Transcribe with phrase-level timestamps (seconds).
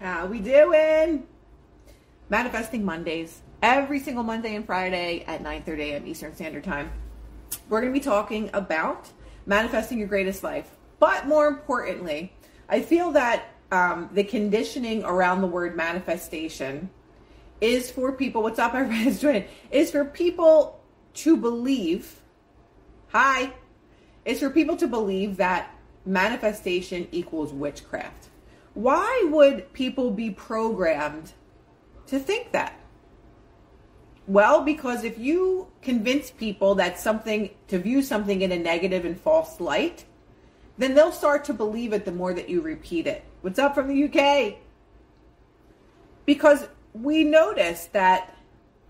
[0.00, 1.26] How we doing?
[2.28, 3.42] Manifesting Mondays.
[3.60, 6.06] Every single Monday and Friday at 9:30 a.m.
[6.06, 6.92] Eastern Standard Time.
[7.68, 9.10] We're going to be talking about
[9.44, 10.70] manifesting your greatest life.
[11.00, 12.32] But more importantly,
[12.68, 16.90] I feel that um, the conditioning around the word manifestation
[17.60, 18.44] is for people.
[18.44, 19.46] What's up, everybody's joining?
[19.72, 20.80] Is for people
[21.14, 22.20] to believe.
[23.08, 23.52] Hi.
[24.24, 25.74] Is for people to believe that
[26.06, 28.28] manifestation equals witchcraft.
[28.78, 31.32] Why would people be programmed
[32.06, 32.78] to think that?
[34.28, 39.20] Well, because if you convince people that something, to view something in a negative and
[39.20, 40.04] false light,
[40.76, 43.24] then they'll start to believe it the more that you repeat it.
[43.40, 44.58] What's up from the UK?
[46.24, 48.36] Because we notice that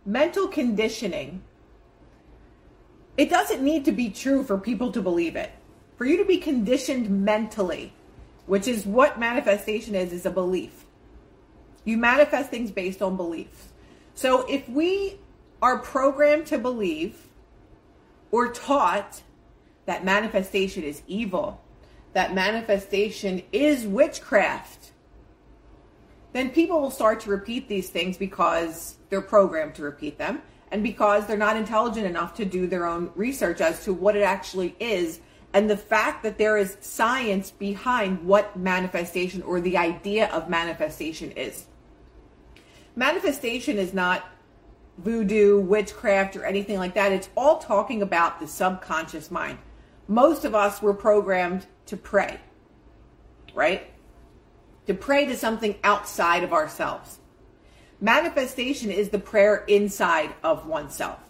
[0.05, 1.42] mental conditioning,
[3.16, 5.50] it doesn't need to be true for people to believe it.
[5.96, 7.94] For you to be conditioned mentally
[8.48, 10.84] which is what manifestation is is a belief.
[11.84, 13.68] You manifest things based on beliefs.
[14.14, 15.20] So if we
[15.62, 17.28] are programmed to believe
[18.30, 19.22] or taught
[19.86, 21.62] that manifestation is evil,
[22.14, 24.92] that manifestation is witchcraft,
[26.33, 30.83] then people will start to repeat these things because they're programmed to repeat them and
[30.83, 34.74] because they're not intelligent enough to do their own research as to what it actually
[34.80, 35.20] is
[35.52, 41.30] and the fact that there is science behind what manifestation or the idea of manifestation
[41.32, 41.66] is.
[42.94, 44.24] Manifestation is not
[44.98, 47.12] voodoo, witchcraft, or anything like that.
[47.12, 49.58] It's all talking about the subconscious mind.
[50.06, 52.40] Most of us were programmed to pray,
[53.55, 53.90] right?
[54.86, 57.18] To pray to something outside of ourselves.
[58.00, 61.20] Manifestation is the prayer inside of oneself.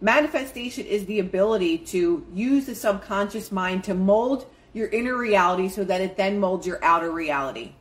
[0.00, 5.82] Manifestation is the ability to use the subconscious mind to mold your inner reality so
[5.84, 7.72] that it then molds your outer reality.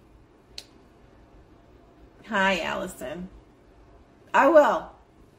[2.27, 3.29] Hi, Allison.
[4.33, 4.89] I will.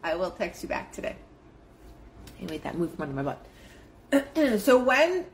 [0.02, 1.16] I will text you back today.
[2.40, 3.34] Wait, that moved from under my
[4.10, 4.60] butt.
[4.60, 5.26] so when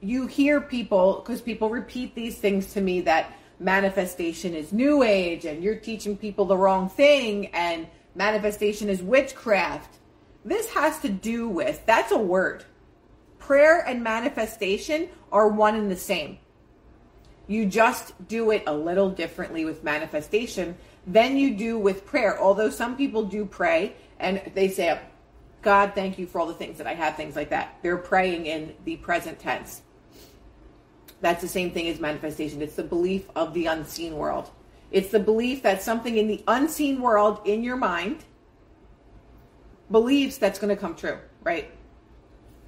[0.00, 5.44] you hear people, because people repeat these things to me that manifestation is new age
[5.44, 7.86] and you're teaching people the wrong thing and
[8.16, 9.99] manifestation is witchcraft
[10.44, 12.64] this has to do with that's a word.
[13.38, 16.38] Prayer and manifestation are one and the same.
[17.46, 22.40] You just do it a little differently with manifestation than you do with prayer.
[22.40, 25.00] Although some people do pray and they say,
[25.62, 27.78] God, thank you for all the things that I have, things like that.
[27.82, 29.82] They're praying in the present tense.
[31.20, 32.62] That's the same thing as manifestation.
[32.62, 34.50] It's the belief of the unseen world.
[34.90, 38.24] It's the belief that something in the unseen world in your mind
[39.90, 41.70] believes that's going to come true, right?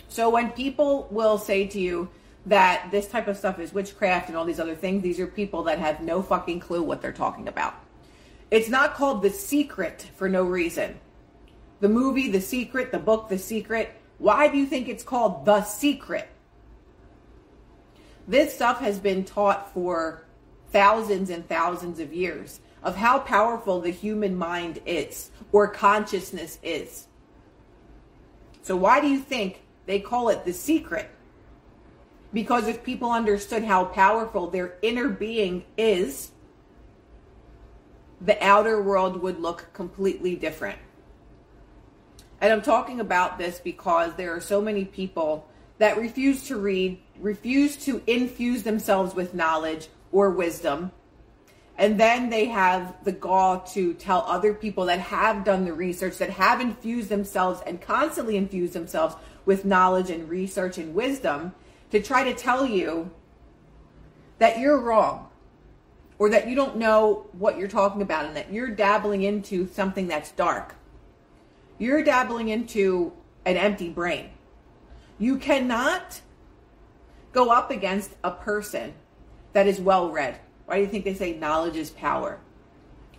[0.08, 2.10] So when people will say to you
[2.46, 5.62] that this type of stuff is witchcraft and all these other things, these are people
[5.64, 7.74] that have no fucking clue what they're talking about.
[8.50, 10.98] It's not called The Secret for no reason.
[11.80, 15.62] The movie The Secret, the book The Secret, why do you think it's called The
[15.64, 16.28] Secret?
[18.28, 20.26] This stuff has been taught for
[20.70, 27.06] thousands and thousands of years of how powerful the human mind is or consciousness is.
[28.62, 31.10] So why do you think they call it the secret?
[32.32, 36.30] Because if people understood how powerful their inner being is,
[38.20, 40.78] the outer world would look completely different.
[42.40, 45.48] And I'm talking about this because there are so many people
[45.78, 50.92] that refuse to read, refuse to infuse themselves with knowledge or wisdom,
[51.78, 56.18] and then they have the gall to tell other people that have done the research,
[56.18, 61.54] that have infused themselves and constantly infused themselves with knowledge and research and wisdom
[61.90, 63.10] to try to tell you
[64.38, 65.28] that you're wrong
[66.18, 70.06] or that you don't know what you're talking about and that you're dabbling into something
[70.06, 70.74] that's dark.
[71.78, 73.12] You're dabbling into
[73.44, 74.30] an empty brain.
[75.18, 76.20] You cannot
[77.32, 78.94] go up against a person
[79.52, 82.38] that is well read why do you think they say knowledge is power?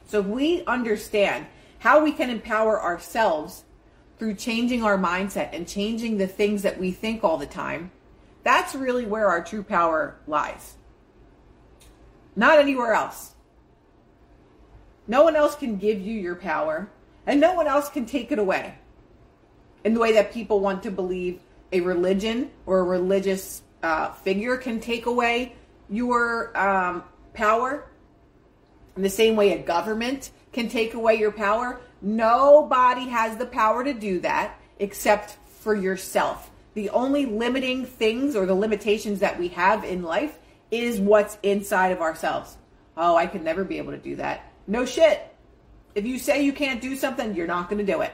[0.08, 1.48] So if we understand
[1.80, 3.64] how we can empower ourselves
[4.18, 7.92] through changing our mindset and changing the things that we think all the time,
[8.44, 10.76] that's really where our true power lies.
[12.36, 13.34] Not anywhere else.
[15.08, 16.90] No one else can give you your power,
[17.26, 18.76] and no one else can take it away.
[19.84, 21.42] In the way that people want to believe
[21.74, 25.56] a religion or a religious uh, figure can take away
[25.90, 27.04] your um,
[27.34, 27.90] power,
[28.96, 33.84] in the same way a government can take away your power, nobody has the power
[33.84, 36.52] to do that except for yourself.
[36.74, 40.38] The only limiting things or the limitations that we have in life
[40.72, 42.58] is what's inside of ourselves.
[42.98, 44.52] Oh, I could never be able to do that.
[44.68, 45.22] No shit.
[45.96, 48.12] If you say you can't do something, you're not going to do it.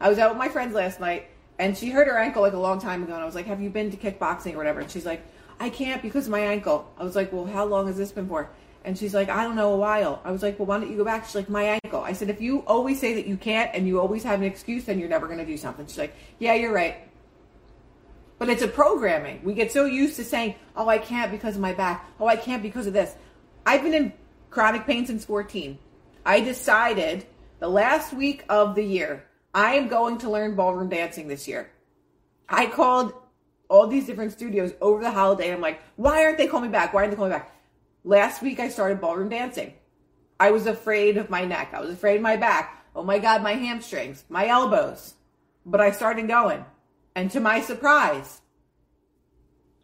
[0.00, 2.58] I was out with my friends last night and she hurt her ankle like a
[2.58, 3.14] long time ago.
[3.14, 4.80] And I was like, Have you been to kickboxing or whatever?
[4.80, 5.26] And she's like,
[5.60, 6.90] I can't because of my ankle.
[6.98, 8.50] I was like, Well, how long has this been for?
[8.84, 10.20] And she's like, I don't know, a while.
[10.24, 11.24] I was like, Well, why don't you go back?
[11.24, 12.00] She's like, My ankle.
[12.00, 14.84] I said, If you always say that you can't and you always have an excuse,
[14.84, 15.86] then you're never going to do something.
[15.86, 16.96] She's like, Yeah, you're right.
[18.38, 19.40] But it's a programming.
[19.42, 22.08] We get so used to saying, Oh, I can't because of my back.
[22.20, 23.14] Oh, I can't because of this.
[23.66, 24.12] I've been in
[24.50, 25.78] chronic pain since 14.
[26.24, 27.26] I decided
[27.58, 31.70] the last week of the year, I am going to learn ballroom dancing this year.
[32.48, 33.12] I called
[33.68, 35.52] all these different studios over the holiday.
[35.52, 36.92] I'm like, why aren't they calling me back?
[36.92, 37.54] Why aren't they calling me back?
[38.04, 39.74] Last week I started ballroom dancing.
[40.40, 41.70] I was afraid of my neck.
[41.74, 42.86] I was afraid of my back.
[42.94, 45.14] Oh my God, my hamstrings, my elbows.
[45.66, 46.64] But I started going.
[47.14, 48.40] And to my surprise,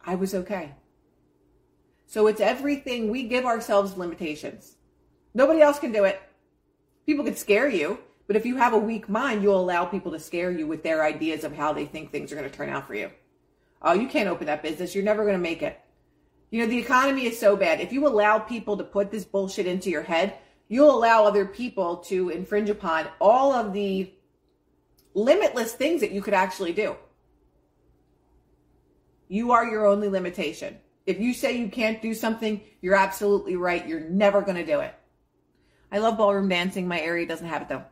[0.03, 0.73] I was okay.
[2.07, 3.09] So it's everything.
[3.09, 4.75] We give ourselves limitations.
[5.33, 6.21] Nobody else can do it.
[7.05, 10.19] People could scare you, but if you have a weak mind, you'll allow people to
[10.19, 12.87] scare you with their ideas of how they think things are going to turn out
[12.87, 13.11] for you.
[13.85, 14.95] Oh, you can't open that business.
[14.95, 15.79] You're never going to make it.
[16.49, 17.79] You know, the economy is so bad.
[17.79, 20.33] If you allow people to put this bullshit into your head,
[20.67, 24.11] you'll allow other people to infringe upon all of the
[25.13, 26.95] limitless things that you could actually do.
[29.27, 30.77] You are your only limitation.
[31.05, 33.87] If you say you can't do something, you're absolutely right.
[33.87, 34.95] You're never going to do it.
[35.91, 36.87] I love ballroom dancing.
[36.87, 37.83] My area doesn't have it though.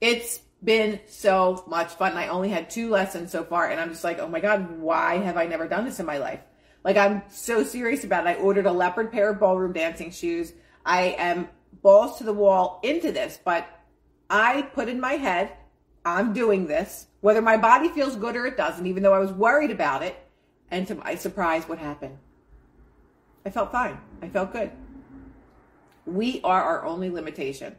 [0.00, 2.16] It's been so much fun.
[2.16, 5.16] I only had two lessons so far, and I'm just like, oh my God, why
[5.18, 6.40] have I never done this in my life?
[6.84, 8.30] Like, I'm so serious about it.
[8.30, 10.52] I ordered a leopard pair of ballroom dancing shoes.
[10.84, 11.48] I am
[11.82, 13.66] balls to the wall into this, but
[14.28, 15.52] I put in my head,
[16.04, 19.32] I'm doing this, whether my body feels good or it doesn't, even though I was
[19.32, 20.16] worried about it.
[20.70, 22.16] And to my surprise, what happened?
[23.44, 23.98] I felt fine.
[24.22, 24.70] I felt good.
[26.06, 27.76] We are our only limitation.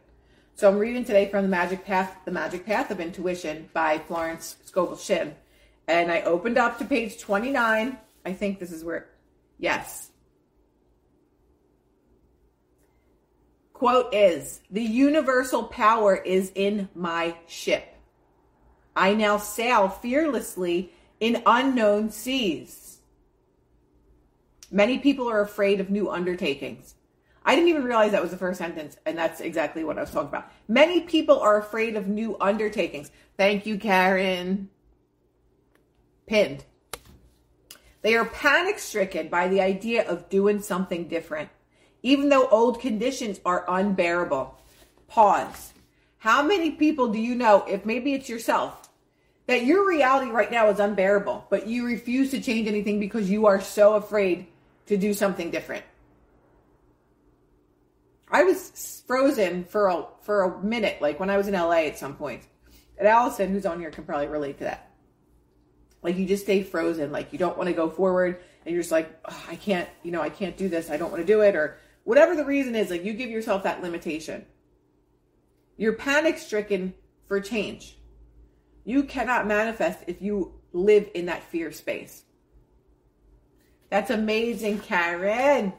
[0.54, 4.56] So I'm reading today from the Magic Path, The Magic Path of Intuition by Florence
[4.64, 5.34] Scovel Shinn.
[5.88, 7.98] And I opened up to page 29.
[8.24, 9.08] I think this is where,
[9.58, 10.10] yes.
[13.72, 17.96] Quote is The universal power is in my ship.
[18.94, 22.98] I now sail fearlessly in unknown seas.
[24.70, 26.94] Many people are afraid of new undertakings.
[27.44, 30.10] I didn't even realize that was the first sentence, and that's exactly what I was
[30.10, 30.50] talking about.
[30.68, 33.10] Many people are afraid of new undertakings.
[33.36, 34.68] Thank you, Karen.
[36.26, 36.64] Pinned.
[38.02, 41.48] They are panic stricken by the idea of doing something different,
[42.02, 44.58] even though old conditions are unbearable.
[45.08, 45.72] Pause.
[46.18, 48.88] How many people do you know, if maybe it's yourself,
[49.46, 53.46] that your reality right now is unbearable, but you refuse to change anything because you
[53.46, 54.46] are so afraid
[54.86, 55.84] to do something different?
[58.32, 61.98] I was frozen for a for a minute, like when I was in LA at
[61.98, 62.42] some point.
[62.98, 64.90] And Allison, who's on here, can probably relate to that.
[66.02, 68.90] Like you just stay frozen, like you don't want to go forward, and you're just
[68.90, 70.90] like, oh, I can't, you know, I can't do this.
[70.90, 72.90] I don't want to do it, or whatever the reason is.
[72.90, 74.46] Like you give yourself that limitation.
[75.76, 76.94] You're panic stricken
[77.28, 77.98] for change.
[78.84, 82.24] You cannot manifest if you live in that fear space.
[83.90, 85.74] That's amazing, Karen.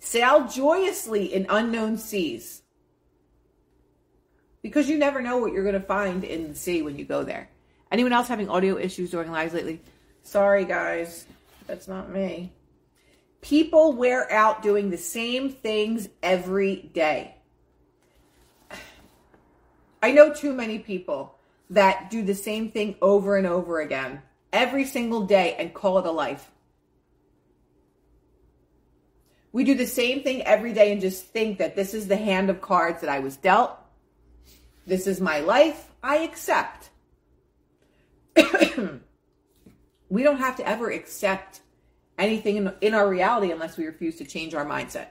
[0.00, 2.62] Sail joyously in unknown seas.
[4.62, 7.22] Because you never know what you're going to find in the sea when you go
[7.22, 7.48] there.
[7.92, 9.80] Anyone else having audio issues during lives lately?
[10.22, 11.26] Sorry, guys.
[11.66, 12.52] That's not me.
[13.40, 17.36] People wear out doing the same things every day.
[20.02, 21.36] I know too many people
[21.70, 26.06] that do the same thing over and over again every single day and call it
[26.06, 26.50] a life.
[29.52, 32.50] We do the same thing every day and just think that this is the hand
[32.50, 33.76] of cards that I was dealt.
[34.86, 35.88] This is my life.
[36.02, 36.90] I accept.
[40.08, 41.60] we don't have to ever accept
[42.16, 45.06] anything in, in our reality unless we refuse to change our mindset.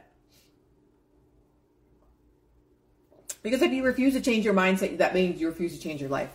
[3.41, 6.10] Because if you refuse to change your mindset, that means you refuse to change your
[6.10, 6.31] life.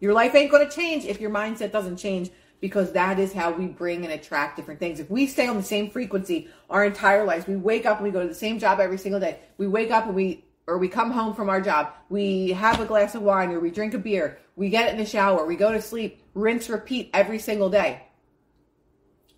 [0.00, 2.30] Your life ain't going to change if your mindset doesn't change
[2.60, 5.00] because that is how we bring and attract different things.
[5.00, 8.10] If we stay on the same frequency our entire lives, we wake up and we
[8.10, 9.38] go to the same job every single day.
[9.58, 12.86] We wake up and we or we come home from our job, we have a
[12.86, 15.72] glass of wine or we drink a beer, we get in the shower, we go
[15.72, 18.02] to sleep, rinse, repeat every single day.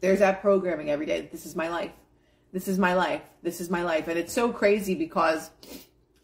[0.01, 1.29] There's that programming every day.
[1.33, 1.91] This is my life.
[2.53, 3.23] This is my life.
[3.43, 4.09] This is my life.
[4.09, 5.51] And it's so crazy because,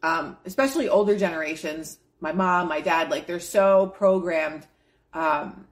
[0.03, 4.67] um, especially older generations, my mom, my dad, like they're so programmed
[5.15, 5.67] um,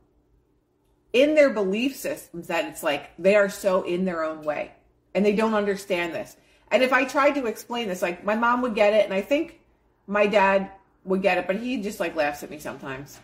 [1.13, 4.73] in their belief systems that it's like they are so in their own way.
[5.15, 6.37] and they don't understand this.
[6.71, 9.23] And if I tried to explain this, like my mom would get it, and I
[9.23, 9.61] think
[10.07, 10.71] my dad
[11.05, 13.19] would get it, but he just like laughs at me sometimes.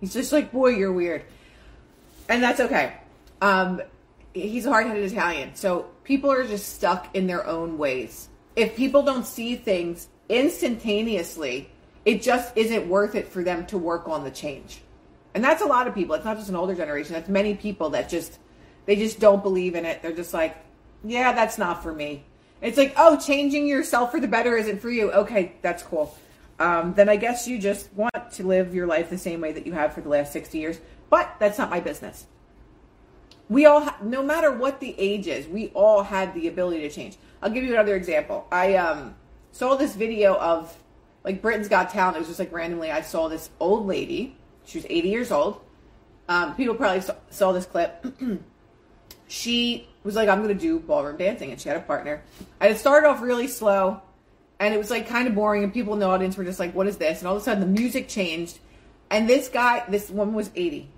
[0.00, 1.24] He's just like, "Boy, you're weird,"
[2.28, 2.94] and that's okay.
[3.40, 3.82] Um,
[4.32, 8.28] he's a hard-headed Italian, so people are just stuck in their own ways.
[8.56, 11.70] If people don't see things instantaneously,
[12.04, 14.82] it just isn't worth it for them to work on the change.
[15.34, 16.14] And that's a lot of people.
[16.14, 17.12] It's not just an older generation.
[17.12, 18.38] That's many people that just
[18.86, 20.02] they just don't believe in it.
[20.02, 20.56] They're just like,
[21.02, 22.24] yeah, that's not for me.
[22.60, 25.10] It's like, oh, changing yourself for the better isn't for you.
[25.12, 26.16] Okay, that's cool.
[26.58, 29.66] Um, then I guess you just want to live your life the same way that
[29.66, 30.80] you have for the last 60 years.
[31.10, 32.26] But that's not my business.
[33.48, 36.90] We all, ha- no matter what the age is, we all had the ability to
[36.90, 37.16] change.
[37.42, 38.46] I'll give you another example.
[38.50, 39.14] I um,
[39.52, 40.74] saw this video of
[41.24, 42.16] like Britain's Got Talent.
[42.16, 44.36] It was just like randomly, I saw this old lady.
[44.64, 45.60] She was 80 years old.
[46.28, 48.04] Um, people probably saw, saw this clip.
[49.28, 51.50] she was like, I'm going to do ballroom dancing.
[51.50, 52.22] And she had a partner.
[52.60, 54.00] And it started off really slow.
[54.60, 55.64] And it was like kind of boring.
[55.64, 57.18] And people in the audience were just like, what is this?
[57.18, 58.58] And all of a sudden the music changed.
[59.10, 60.88] And this guy, this woman was 80.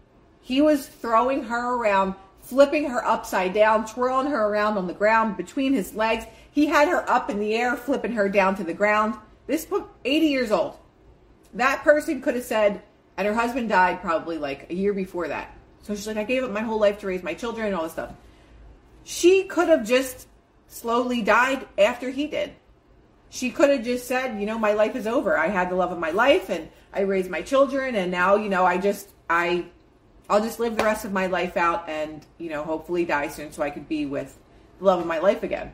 [0.41, 5.37] He was throwing her around, flipping her upside down, twirling her around on the ground
[5.37, 6.25] between his legs.
[6.51, 9.17] He had her up in the air, flipping her down to the ground.
[9.47, 10.77] This book, 80 years old.
[11.55, 12.83] That person could have said,
[13.17, 15.57] and her husband died probably like a year before that.
[15.83, 17.85] So she's like, I gave up my whole life to raise my children and all
[17.85, 18.13] this stuff.
[19.05, 20.27] She could have just
[20.69, 22.53] slowly died after he did.
[23.31, 25.37] She could have just said, you know, my life is over.
[25.37, 28.49] I had the love of my life and I raised my children and now, you
[28.49, 29.67] know, I just I
[30.29, 33.53] I'll just live the rest of my life out and, you know, hopefully die soon
[33.53, 34.37] so I could be with
[34.79, 35.73] the love of my life again.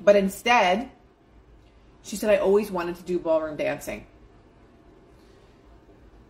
[0.00, 0.90] But instead,
[2.02, 4.06] she said I always wanted to do ballroom dancing.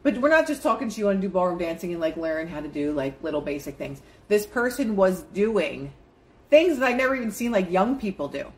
[0.03, 2.61] But we're not just talking she wanted to do ballroom dancing and like learn how
[2.61, 4.01] to do like little basic things.
[4.29, 5.93] This person was doing
[6.51, 8.53] things that I've never even seen like young people do.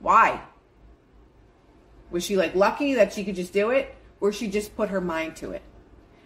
[0.00, 0.40] Why?
[2.10, 3.94] Was she like lucky that she could just do it?
[4.20, 5.62] Or she just put her mind to it?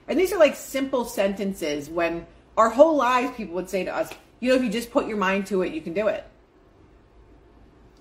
[0.08, 2.26] And these are like simple sentences when
[2.56, 5.16] our whole lives people would say to us, you know, if you just put your
[5.16, 6.24] mind to it, you can do it.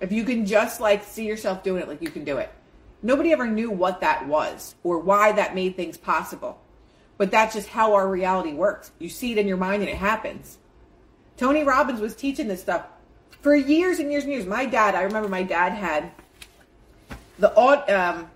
[0.02, 2.52] If you can just like see yourself doing it, like you can do it.
[3.02, 6.62] Nobody ever knew what that was or why that made things possible.
[7.18, 8.92] But that's just how our reality works.
[9.00, 10.58] You see it in your mind and it happens.
[11.38, 12.86] Tony Robbins was teaching this stuff
[13.42, 14.46] for years and years and years.
[14.46, 16.12] My dad, I remember my dad had
[17.38, 18.30] the um,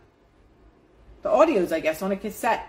[1.22, 2.68] the audios, I guess, on a cassette,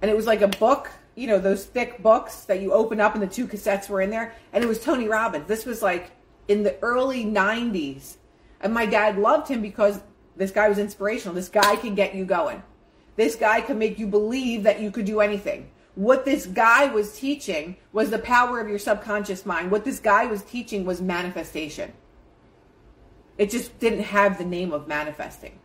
[0.00, 3.14] and it was like a book, you know, those thick books that you open up,
[3.14, 5.46] and the two cassettes were in there, and it was Tony Robbins.
[5.48, 6.12] This was like
[6.46, 8.16] in the early '90s,
[8.60, 10.00] and my dad loved him because
[10.36, 11.34] this guy was inspirational.
[11.34, 12.62] This guy can get you going.
[13.16, 15.70] This guy can make you believe that you could do anything.
[15.94, 19.70] What this guy was teaching was the power of your subconscious mind.
[19.70, 21.92] What this guy was teaching was manifestation.
[23.38, 25.58] It just didn't have the name of manifesting.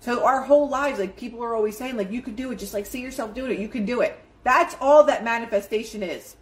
[0.00, 2.74] So our whole lives, like people are always saying, like you could do it, just
[2.74, 4.18] like see yourself doing it, you can do it.
[4.44, 6.36] That's all that manifestation is.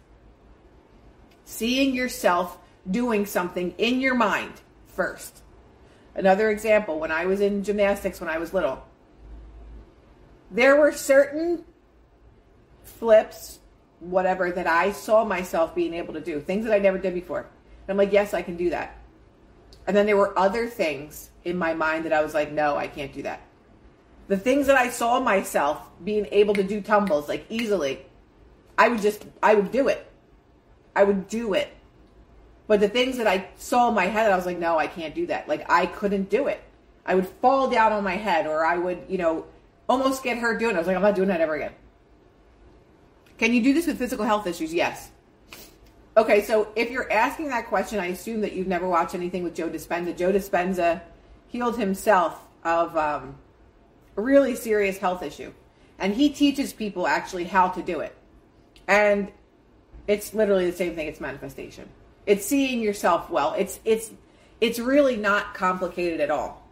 [1.45, 2.57] Seeing yourself
[2.89, 4.53] doing something in your mind
[4.87, 5.41] first.
[6.15, 8.83] Another example, when I was in gymnastics when I was little,
[10.49, 11.63] there were certain
[12.83, 13.59] flips,
[13.99, 17.39] whatever, that I saw myself being able to do, things that I never did before.
[17.41, 18.97] And I'm like, yes, I can do that.
[19.87, 22.87] And then there were other things in my mind that I was like, no, I
[22.87, 23.41] can't do that.
[24.27, 28.05] The things that I saw myself being able to do tumbles like easily,
[28.77, 30.09] I would just, I would do it.
[30.95, 31.69] I would do it.
[32.71, 35.13] But the things that I saw in my head, I was like, no, I can't
[35.13, 35.49] do that.
[35.49, 36.63] Like I couldn't do it.
[37.05, 39.45] I would fall down on my head or I would, you know,
[39.89, 40.75] almost get hurt doing it.
[40.75, 41.73] I was like, I'm not doing that ever again.
[43.37, 44.73] Can you do this with physical health issues?
[44.73, 45.11] Yes.
[46.15, 49.53] Okay, so if you're asking that question, I assume that you've never watched anything with
[49.53, 50.15] Joe Dispenza.
[50.15, 51.01] Joe Dispenza
[51.49, 53.35] healed himself of um,
[54.15, 55.51] a really serious health issue.
[55.99, 58.15] And he teaches people actually how to do it.
[58.87, 59.29] And
[60.07, 61.89] it's literally the same thing, it's manifestation.
[62.25, 63.53] It's seeing yourself well.
[63.57, 64.11] It's it's
[64.59, 66.67] it's really not complicated at all.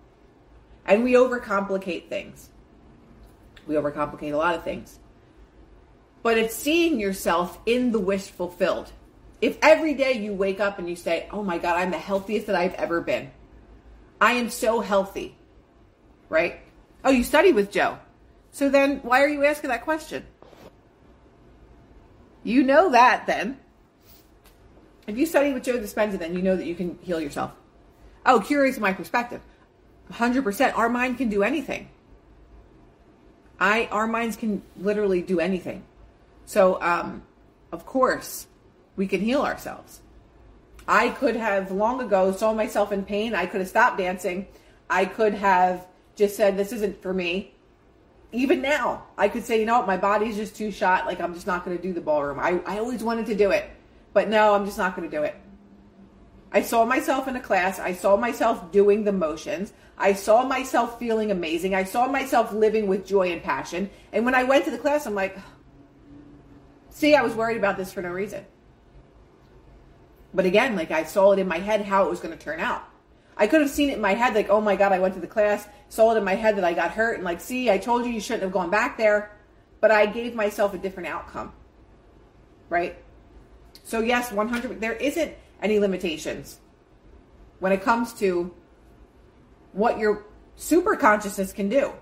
[0.86, 2.50] And we overcomplicate things.
[3.68, 5.00] We overcomplicate a lot of things.
[6.22, 8.92] But it's seeing yourself in the wish fulfilled.
[9.42, 12.48] If every day you wake up and you say, "Oh my god, I'm the healthiest
[12.48, 13.32] that I've ever been.
[14.20, 15.38] I am so healthy."
[16.28, 16.60] Right?
[17.04, 17.98] Oh, you study with Joe.
[18.52, 20.26] So then why are you asking that question?
[22.44, 23.60] You know that then.
[25.10, 27.52] If you study with Joe Dispenza, then you know that you can heal yourself.
[28.28, 29.42] Oh, curious my perspective.
[30.14, 30.78] 100%.
[30.78, 31.90] Our mind can do anything.
[33.60, 35.84] I, our minds can literally do anything.
[36.46, 37.24] So, um,
[37.72, 38.46] of course,
[38.96, 40.02] we can heal ourselves.
[40.88, 43.34] I could have long ago saw myself in pain.
[43.34, 44.48] I could have stopped dancing.
[44.92, 47.56] I could have just said, this isn't for me.
[48.32, 51.08] Even now, I could say, you know what, my body's just too shot.
[51.08, 52.40] Like, I'm just not going to do the ballroom.
[52.40, 53.70] I, I always wanted to do it,
[54.14, 55.36] but no, I'm just not going to do it.
[56.52, 57.80] I saw myself in a class.
[57.80, 59.72] I saw myself doing the motions.
[59.98, 61.76] I saw myself feeling amazing.
[61.76, 63.90] I saw myself living with joy and passion.
[64.12, 65.38] And when I went to the class, I'm like,
[66.90, 68.46] see, I was worried about this for no reason.
[70.34, 72.60] But again, like I saw it in my head how it was going to turn
[72.60, 72.84] out.
[73.38, 75.22] I could have seen it in my head, like, oh my God, I went to
[75.22, 77.78] the class, saw it in my head that I got hurt, and like, see, I
[77.78, 79.32] told you you shouldn't have gone back there.
[79.80, 81.54] But I gave myself a different outcome.
[82.68, 82.98] Right?
[83.90, 86.60] So, yes, 100, there isn't any limitations
[87.58, 88.54] when it comes to
[89.72, 90.28] what your
[90.58, 91.94] super consciousness can do.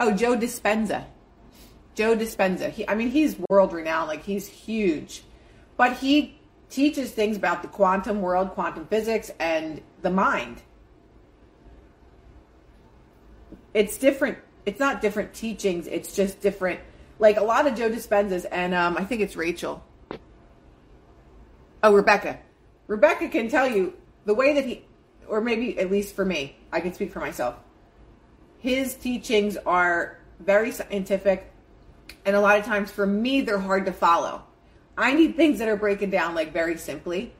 [0.00, 1.04] Oh, Joe Dispenza.
[1.94, 2.70] Joe Dispenza.
[2.72, 4.08] He, I mean, he's world renowned.
[4.08, 5.22] Like, he's huge.
[5.76, 6.36] But he
[6.68, 10.62] teaches things about the quantum world, quantum physics, and the mind.
[13.72, 14.38] It's different.
[14.66, 15.86] It's not different teachings.
[15.86, 16.80] It's just different.
[17.20, 19.84] Like a lot of Joe Dispenza's, and um, I think it's Rachel.
[21.86, 22.40] Oh, Rebecca.
[22.88, 24.84] Rebecca can tell you the way that he,
[25.28, 27.54] or maybe at least for me, I can speak for myself.
[28.58, 31.48] His teachings are very scientific,
[32.24, 34.42] and a lot of times for me, they're hard to follow.
[34.98, 37.32] I need things that are breaking down like very simply,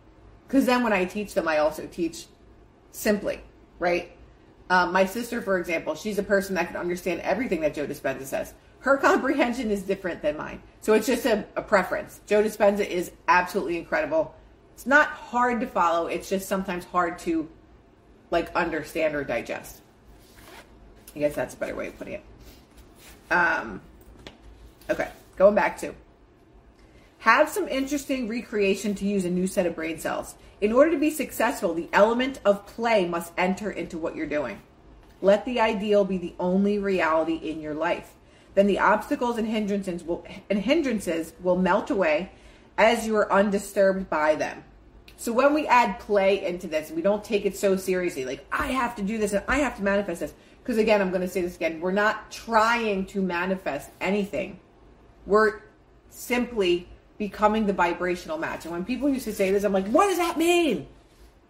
[0.46, 2.26] because then when I teach them, I also teach
[2.92, 3.40] simply,
[3.80, 4.12] right?
[4.70, 8.26] Um, my sister, for example, she's a person that can understand everything that Joe Dispenza
[8.26, 8.54] says.
[8.86, 10.62] Her comprehension is different than mine.
[10.80, 12.20] So it's just a, a preference.
[12.28, 14.32] Joe Dispenza is absolutely incredible.
[14.74, 17.48] It's not hard to follow, it's just sometimes hard to
[18.30, 19.80] like understand or digest.
[21.16, 22.24] I guess that's a better way of putting it.
[23.28, 23.80] Um,
[24.88, 25.92] okay, going back to
[27.18, 30.36] have some interesting recreation to use a new set of brain cells.
[30.60, 34.62] In order to be successful, the element of play must enter into what you're doing.
[35.20, 38.12] Let the ideal be the only reality in your life.
[38.56, 42.32] Then the obstacles and hindrances will, and hindrances will melt away
[42.78, 44.64] as you are undisturbed by them.
[45.18, 48.68] So when we add play into this, we don't take it so seriously, like I
[48.68, 50.32] have to do this and I have to manifest this.
[50.62, 54.58] Because again, I'm going to say this again, we're not trying to manifest anything.
[55.26, 55.60] We're
[56.08, 56.88] simply
[57.18, 58.64] becoming the vibrational match.
[58.64, 60.86] And when people used to say this, I'm like, what does that mean?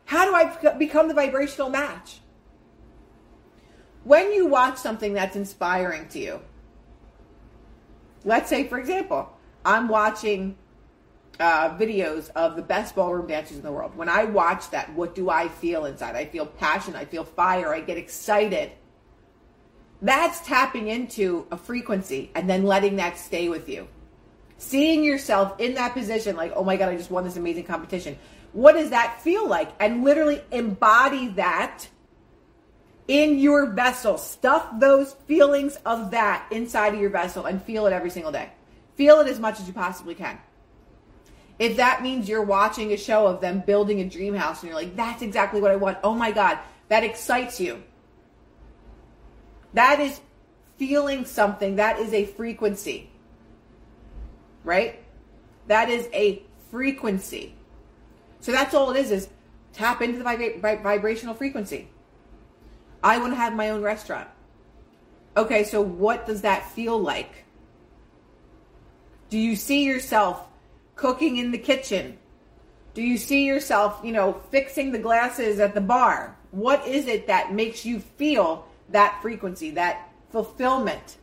[0.06, 2.18] How do I become the vibrational match?
[4.02, 6.40] When you watch something that's inspiring to you,
[8.26, 9.32] let's say, for example,
[9.64, 10.58] I'm watching
[11.40, 13.96] uh, videos of the best ballroom dancers in the world.
[13.96, 16.14] When I watch that, what do I feel inside?
[16.14, 18.72] I feel passion, I feel fire, I get excited.
[20.02, 23.88] That's tapping into a frequency and then letting that stay with you
[24.58, 28.18] seeing yourself in that position, like, oh my God, I just won this amazing competition.
[28.52, 29.70] What does that feel like?
[29.80, 31.86] And literally embody that
[33.08, 34.18] in your vessel.
[34.18, 38.50] Stuff those feelings of that inside of your vessel and feel it every single day.
[38.96, 40.38] Feel it as much as you possibly can.
[41.58, 44.78] If that means you're watching a show of them building a dream house and you're
[44.78, 45.98] like, that's exactly what I want.
[46.04, 47.82] Oh my God, that excites you.
[49.72, 50.20] That is
[50.76, 51.76] feeling something.
[51.76, 53.10] That is a frequency
[54.66, 54.98] right?
[55.68, 57.54] That is a frequency.
[58.40, 59.28] So that's all it is, is
[59.72, 61.88] tap into the vibra- vibrational frequency.
[63.02, 64.28] I want to have my own restaurant.
[65.36, 67.44] Okay, so what does that feel like?
[69.28, 70.48] Do you see yourself
[70.94, 72.18] cooking in the kitchen?
[72.94, 76.36] Do you see yourself, you know, fixing the glasses at the bar?
[76.52, 81.18] What is it that makes you feel that frequency, that fulfillment?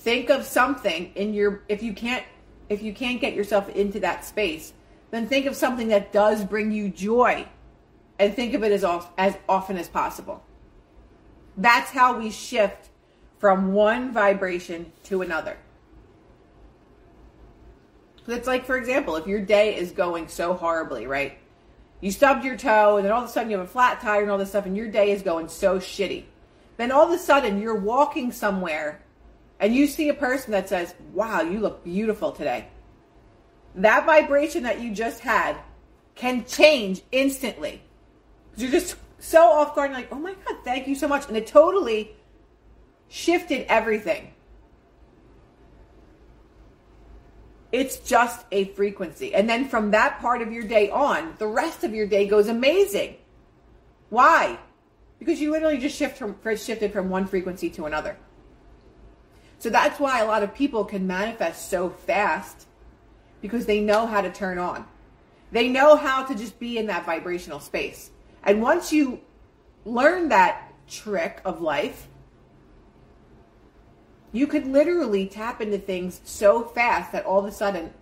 [0.00, 2.24] think of something in your if you can't
[2.70, 4.72] if you can't get yourself into that space
[5.10, 7.46] then think of something that does bring you joy
[8.20, 10.44] and think of it as off, as often as possible.
[11.56, 12.90] That's how we shift
[13.38, 15.56] from one vibration to another.
[18.28, 21.38] It's like for example if your day is going so horribly right?
[22.00, 24.22] You stubbed your toe and then all of a sudden you have a flat tire
[24.22, 26.24] and all this stuff and your day is going so shitty.
[26.76, 29.02] Then all of a sudden you're walking somewhere
[29.58, 32.68] and you see a person that says, Wow, you look beautiful today,
[33.74, 35.56] that vibration that you just had
[36.14, 37.82] can change instantly.
[38.62, 41.28] You're just so off guard, like, Oh my God, thank you so much.
[41.28, 42.14] And it totally
[43.08, 44.32] shifted everything.
[47.72, 49.34] It's just a frequency.
[49.34, 52.48] And then from that part of your day on, the rest of your day goes
[52.48, 53.16] amazing.
[54.08, 54.58] Why?
[55.18, 58.16] Because you literally just shift from, shifted from one frequency to another.
[59.58, 62.66] So that's why a lot of people can manifest so fast
[63.40, 64.86] because they know how to turn on.
[65.52, 68.10] They know how to just be in that vibrational space.
[68.44, 69.20] And once you
[69.84, 72.08] learn that trick of life,
[74.32, 77.92] you could literally tap into things so fast that all of a sudden,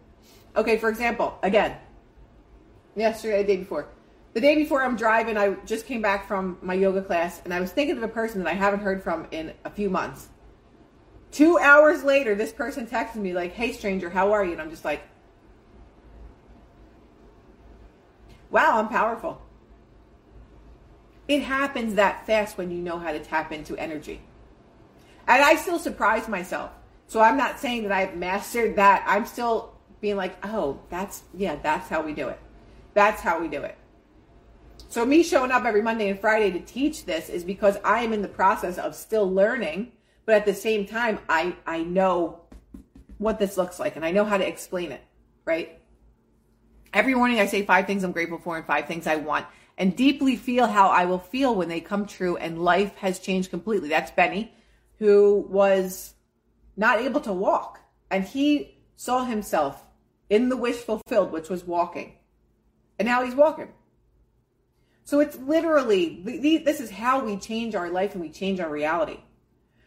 [0.57, 1.77] okay, for example, again,
[2.95, 3.89] yesterday, the day before,
[4.35, 7.61] the day before I'm driving, I just came back from my yoga class and I
[7.61, 10.29] was thinking of a person that I haven't heard from in a few months.
[11.31, 14.71] Two hours later, this person texted me like, "Hey, stranger, how are you?" And I'm
[14.71, 15.03] just like,
[18.51, 19.41] "Wow, I'm powerful."
[21.29, 24.21] It happens that fast when you know how to tap into energy.
[25.27, 26.71] And I still surprise myself.
[27.07, 29.05] So I'm not saying that I've mastered that.
[29.07, 32.41] I'm still being like, "Oh, that's yeah, that's how we do it.
[32.95, 33.77] That's how we do it."
[34.89, 38.13] So me showing up every Monday and Friday to teach this is because I am
[38.13, 39.93] in the process of still learning
[40.29, 42.39] but at the same time i i know
[43.17, 45.01] what this looks like and i know how to explain it
[45.47, 45.81] right
[46.93, 49.47] every morning i say five things i'm grateful for and five things i want
[49.79, 53.49] and deeply feel how i will feel when they come true and life has changed
[53.49, 53.89] completely.
[53.89, 54.53] That's benny
[54.99, 56.15] who was
[56.77, 59.85] not able to walk and he saw himself
[60.29, 62.15] in the wish fulfilled which was walking.
[62.99, 63.69] And now he's walking.
[65.05, 69.21] So it's literally this is how we change our life and we change our reality.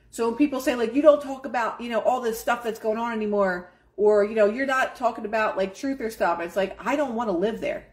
[0.09, 2.79] So when people say like you don't talk about, you know, all this stuff that's
[2.79, 6.55] going on anymore or you know, you're not talking about like truth or stuff, it's
[6.55, 7.85] like I don't want to live there.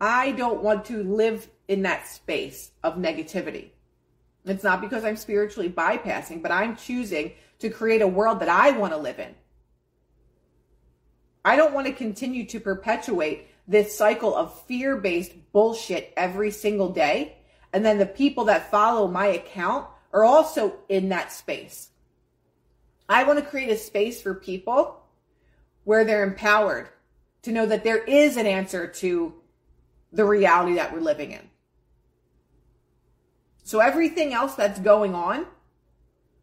[0.00, 3.70] I don't want to live in that space of negativity.
[4.44, 8.72] It's not because I'm spiritually bypassing, but I'm choosing to create a world that I
[8.72, 9.34] want to live in.
[11.44, 16.90] I don't want to continue to perpetuate this cycle of fear based bullshit every single
[16.90, 17.38] day.
[17.72, 21.90] And then the people that follow my account are also in that space.
[23.08, 25.02] I want to create a space for people
[25.84, 26.88] where they're empowered
[27.42, 29.34] to know that there is an answer to
[30.14, 31.40] the reality that we're living in.
[33.64, 35.46] So everything else that's going on,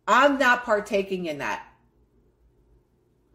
[0.07, 1.65] I'm not partaking in that.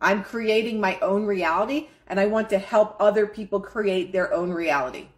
[0.00, 4.50] I'm creating my own reality and I want to help other people create their own
[4.50, 5.08] reality.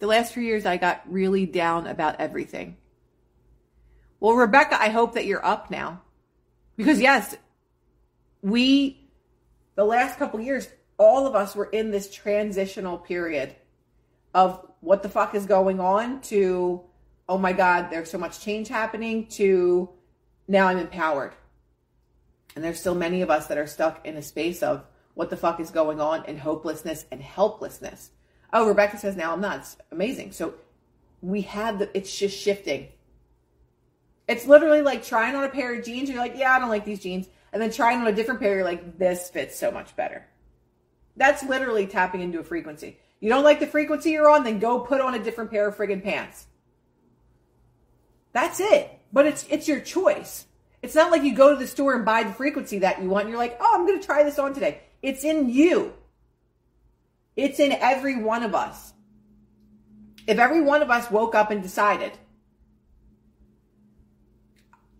[0.00, 2.76] The last few years, I got really down about everything.
[4.18, 6.02] Well, Rebecca, I hope that you're up now.
[6.76, 7.36] Because, yes,
[8.42, 9.08] we,
[9.76, 13.54] the last couple years, all of us were in this transitional period
[14.34, 16.82] of what the fuck is going on to,
[17.28, 19.88] oh my God, there's so much change happening to
[20.46, 21.32] now I'm empowered.
[22.54, 25.36] And there's still many of us that are stuck in a space of what the
[25.36, 28.10] fuck is going on and hopelessness and helplessness.
[28.52, 29.60] Oh, Rebecca says now I'm not.
[29.60, 30.32] It's amazing.
[30.32, 30.54] So
[31.22, 32.88] we had the, it's just shifting.
[34.28, 36.08] It's literally like trying on a pair of jeans.
[36.08, 37.28] You're like, yeah, I don't like these jeans.
[37.52, 40.26] And then trying on a different pair, you're like, this fits so much better.
[41.16, 42.98] That's literally tapping into a frequency.
[43.20, 45.76] You don't like the frequency you're on, then go put on a different pair of
[45.76, 46.46] friggin' pants.
[48.32, 48.90] That's it.
[49.12, 50.46] But it's it's your choice.
[50.82, 53.22] It's not like you go to the store and buy the frequency that you want.
[53.22, 54.80] And you're like, oh, I'm to try this on today.
[55.00, 55.94] It's in you.
[57.36, 58.92] It's in every one of us.
[60.26, 62.12] If every one of us woke up and decided,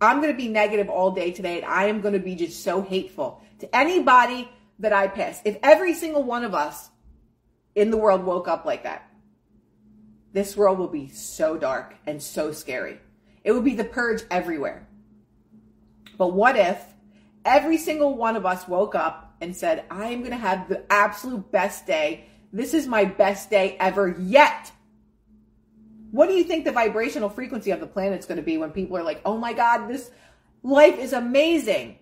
[0.01, 2.63] I'm going to be negative all day today and I am going to be just
[2.63, 5.41] so hateful to anybody that I pass.
[5.45, 6.89] If every single one of us
[7.75, 9.09] in the world woke up like that,
[10.33, 12.99] this world will be so dark and so scary.
[13.43, 14.87] It would be the purge everywhere.
[16.17, 16.81] But what if
[17.45, 20.83] every single one of us woke up and said, I am going to have the
[20.91, 22.25] absolute best day.
[22.51, 24.71] This is my best day ever yet.
[26.11, 28.97] What do you think the vibrational frequency of the planet's going to be when people
[28.97, 30.11] are like, oh my God, this
[30.63, 31.99] life is amazing?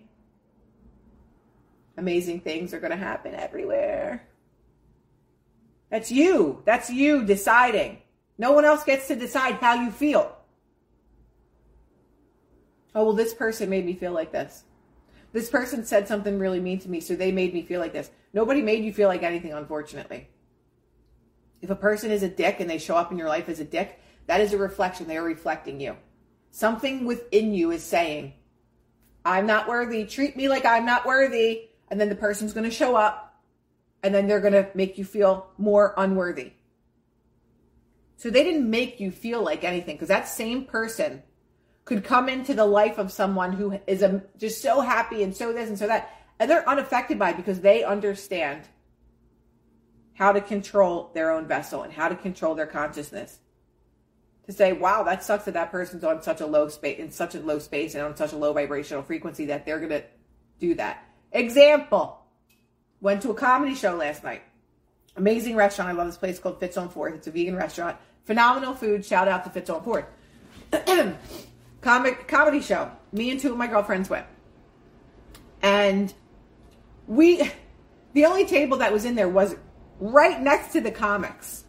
[1.96, 4.26] Amazing things are going to happen everywhere.
[5.90, 6.62] That's you.
[6.64, 7.98] That's you deciding.
[8.36, 10.36] No one else gets to decide how you feel.
[12.94, 14.64] Oh, well, this person made me feel like this.
[15.32, 18.10] This person said something really mean to me, so they made me feel like this.
[18.32, 20.28] Nobody made you feel like anything, unfortunately.
[21.60, 23.64] If a person is a dick and they show up in your life as a
[23.64, 25.06] dick, that is a reflection.
[25.06, 25.96] They are reflecting you.
[26.50, 28.34] Something within you is saying,
[29.24, 30.04] I'm not worthy.
[30.04, 31.68] Treat me like I'm not worthy.
[31.94, 33.40] And then the person's going to show up
[34.02, 36.50] and then they're going to make you feel more unworthy.
[38.16, 41.22] So they didn't make you feel like anything because that same person
[41.84, 45.52] could come into the life of someone who is a, just so happy and so
[45.52, 48.62] this and so that, and they're unaffected by it because they understand
[50.14, 53.38] how to control their own vessel and how to control their consciousness.
[54.46, 57.36] To say, wow, that sucks that that person's on such a low space, in such
[57.36, 60.02] a low space and on such a low vibrational frequency that they're going to
[60.58, 61.06] do that.
[61.34, 62.20] Example.
[63.00, 64.42] Went to a comedy show last night.
[65.16, 65.90] Amazing restaurant.
[65.90, 67.14] I love this place called Fitz on Fourth.
[67.14, 67.98] It's a vegan restaurant.
[68.24, 69.04] Phenomenal food.
[69.04, 70.06] Shout out to Fitz on Fourth.
[71.82, 72.90] Comic comedy show.
[73.12, 74.26] Me and two of my girlfriends went.
[75.60, 76.12] And
[77.06, 77.50] we
[78.14, 79.56] the only table that was in there was
[80.00, 81.64] right next to the comics.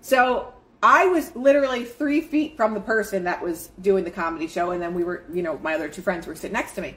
[0.00, 4.70] So I was literally three feet from the person that was doing the comedy show,
[4.70, 6.96] and then we were, you know, my other two friends were sitting next to me.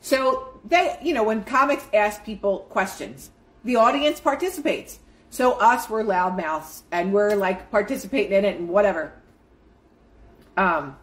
[0.00, 3.30] So they, you know, when comics ask people questions,
[3.64, 4.98] the audience participates.
[5.28, 9.12] So us, we're loudmouths and we're like participating in it and whatever.
[10.56, 10.96] Um,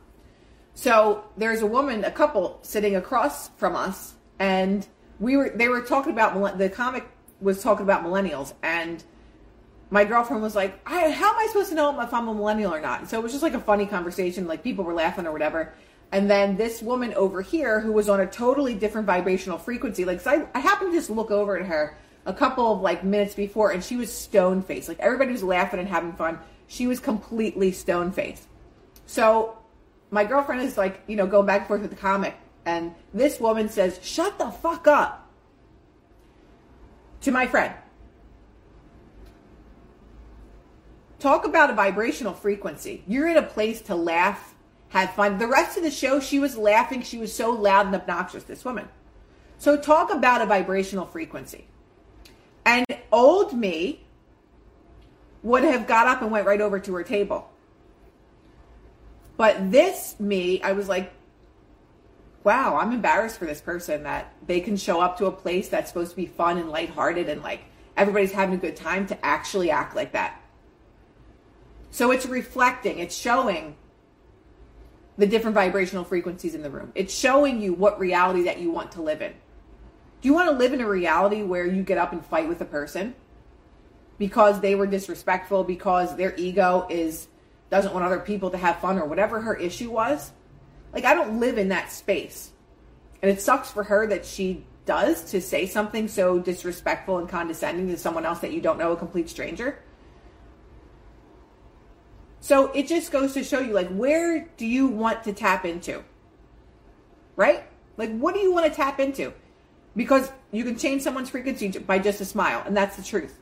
[0.73, 4.85] so there's a woman, a couple sitting across from us, and
[5.19, 7.07] we were they were talking about the comic
[7.41, 9.03] was talking about millennials, and
[9.89, 12.79] my girlfriend was like, "How am I supposed to know if I'm a millennial or
[12.79, 15.31] not?" And so it was just like a funny conversation, like people were laughing or
[15.31, 15.73] whatever.
[16.11, 20.21] And then this woman over here, who was on a totally different vibrational frequency, like
[20.21, 23.35] so I, I happened to just look over at her a couple of like minutes
[23.35, 24.87] before, and she was stone faced.
[24.87, 26.39] Like everybody was laughing and having fun.
[26.67, 28.47] She was completely stone faced.
[29.05, 29.57] So
[30.11, 33.39] my girlfriend is like, you know, going back and forth with the comic, and this
[33.39, 35.29] woman says, "Shut the fuck up,"
[37.21, 37.73] to my friend.
[41.19, 43.03] Talk about a vibrational frequency.
[43.07, 44.53] You're in a place to laugh,
[44.89, 45.37] have fun.
[45.37, 47.01] The rest of the show, she was laughing.
[47.01, 48.43] She was so loud and obnoxious.
[48.43, 48.87] This woman.
[49.57, 51.65] So talk about a vibrational frequency.
[52.65, 54.05] And old me
[55.43, 57.49] would have got up and went right over to her table.
[59.37, 61.13] But this me, I was like,
[62.43, 65.89] wow, I'm embarrassed for this person that they can show up to a place that's
[65.89, 67.61] supposed to be fun and lighthearted and like
[67.95, 70.41] everybody's having a good time to actually act like that.
[71.91, 73.75] So it's reflecting, it's showing
[75.17, 76.91] the different vibrational frequencies in the room.
[76.95, 79.33] It's showing you what reality that you want to live in.
[80.21, 82.61] Do you want to live in a reality where you get up and fight with
[82.61, 83.15] a person
[84.17, 87.27] because they were disrespectful, because their ego is
[87.69, 90.31] doesn't want other people to have fun or whatever her issue was?
[90.93, 92.51] Like I don't live in that space.
[93.21, 97.89] And it sucks for her that she does to say something so disrespectful and condescending
[97.89, 99.79] to someone else that you don't know, a complete stranger.
[102.39, 106.03] So it just goes to show you like where do you want to tap into?
[107.35, 107.63] Right?
[107.97, 109.33] Like what do you want to tap into?
[109.97, 113.39] because you can change someone's frequency by just a smile, and that's the truth.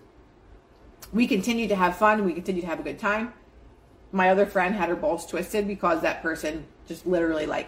[1.14, 3.34] We continue to have fun, we continue to have a good time.
[4.12, 7.68] My other friend had her balls twisted because that person just literally, like,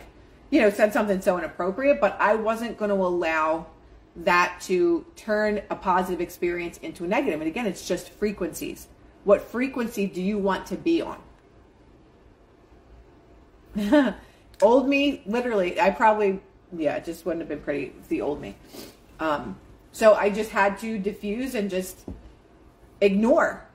[0.50, 3.68] you know, said something so inappropriate, but I wasn't going to allow
[4.16, 7.42] that to turn a positive experience into a negative.
[7.42, 8.88] And again, it's just frequencies.
[9.28, 11.20] What frequency do you want to be on?
[14.62, 16.40] Old me, literally, I probably
[16.72, 17.92] yeah, just wouldn't have been pretty.
[18.08, 18.56] The old me.
[19.20, 19.60] Um,
[19.92, 22.06] so I just had to diffuse and just
[23.02, 23.68] ignore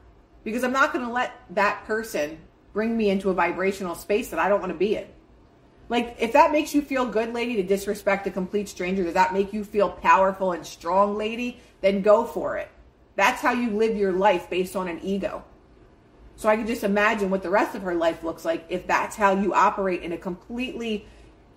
[0.42, 2.38] because I'm not going to let that person
[2.72, 5.06] bring me into a vibrational space that I don't want to be in.
[5.90, 9.34] Like, if that makes you feel good, lady, to disrespect a complete stranger, does that
[9.34, 11.60] make you feel powerful and strong, lady?
[11.82, 12.70] Then go for it.
[13.16, 15.44] That's how you live your life based on an ego.
[16.36, 19.16] So I can just imagine what the rest of her life looks like if that's
[19.16, 21.06] how you operate in a completely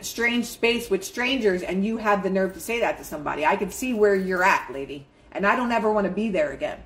[0.01, 3.45] strange space with strangers and you have the nerve to say that to somebody.
[3.45, 5.07] I can see where you're at, lady.
[5.31, 6.79] And I don't ever want to be there again.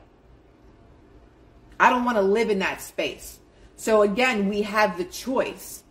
[1.79, 3.39] I don't want to live in that space.
[3.75, 5.83] So again, we have the choice.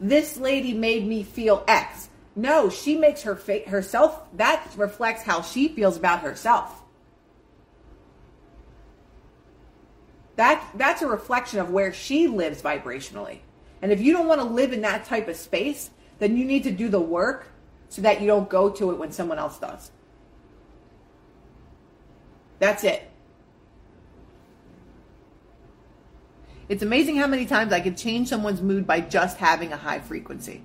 [0.00, 2.08] This lady made me feel X.
[2.34, 6.81] No, she makes her fa- herself that reflects how she feels about herself.
[10.42, 13.38] That that's a reflection of where she lives vibrationally.
[13.80, 16.64] And if you don't want to live in that type of space, then you need
[16.64, 17.46] to do the work
[17.90, 19.92] so that you don't go to it when someone else does.
[22.58, 23.08] That's it.
[26.68, 30.00] It's amazing how many times I can change someone's mood by just having a high
[30.00, 30.60] frequency.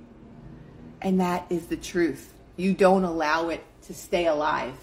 [1.03, 2.33] And that is the truth.
[2.55, 4.73] You don't allow it to stay alive.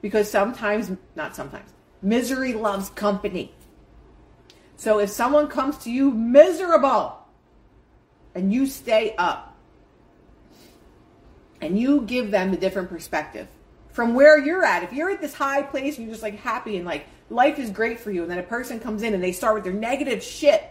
[0.00, 3.52] Because sometimes, not sometimes, misery loves company.
[4.80, 7.18] So if someone comes to you miserable,
[8.34, 9.54] and you stay up
[11.60, 13.46] and you give them a different perspective
[13.90, 14.82] from where you're at.
[14.82, 17.68] If you're at this high place and you're just like happy and like life is
[17.68, 20.22] great for you, and then a person comes in and they start with their negative
[20.22, 20.64] shit,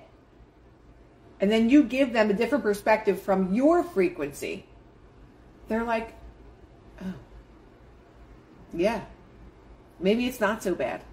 [1.39, 4.65] and then you give them a different perspective from your frequency,
[5.67, 6.15] they're like,
[7.05, 7.13] oh,
[8.73, 9.01] yeah,
[9.99, 11.03] maybe it's not so bad.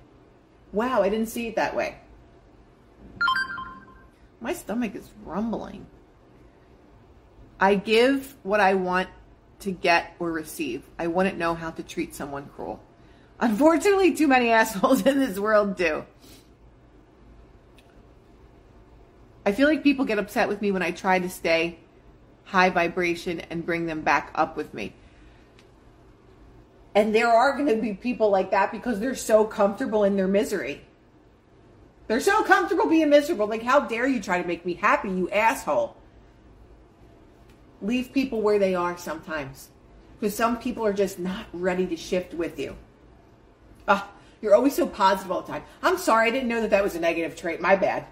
[0.73, 1.99] Wow, I didn't see it that way.
[4.41, 5.87] My stomach is rumbling.
[7.59, 9.09] I give what I want
[9.61, 10.83] to get or receive.
[10.99, 12.83] I wouldn't know how to treat someone cruel.
[13.41, 16.05] Unfortunately, too many assholes in this world do.
[19.45, 21.79] I feel like people get upset with me when I try to stay
[22.45, 24.93] high vibration and bring them back up with me.
[26.95, 30.27] And there are going to be people like that because they're so comfortable in their
[30.27, 30.83] misery.
[32.09, 33.47] They're so comfortable being miserable.
[33.47, 35.97] Like, how dare you try to make me happy, you asshole?
[37.83, 39.71] Leave people where they are sometimes.
[40.19, 42.77] Because some people are just not ready to shift with you.
[43.89, 45.63] Ah, you're always so positive all the time.
[45.83, 47.61] I'm sorry, I didn't know that that was a negative trait.
[47.61, 48.07] My bad.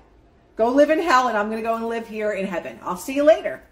[0.56, 2.78] Go live in hell, and I'm going to go and live here in heaven.
[2.82, 3.62] I'll see you later.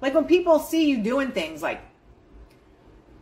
[0.00, 1.80] Like when people see you doing things like